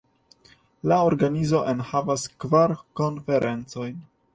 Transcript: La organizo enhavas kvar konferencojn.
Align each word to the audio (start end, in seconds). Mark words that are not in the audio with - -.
La 0.91 0.97
organizo 1.09 1.61
enhavas 1.75 2.27
kvar 2.45 2.77
konferencojn. 3.03 4.07